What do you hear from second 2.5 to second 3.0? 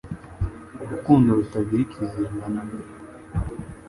nambe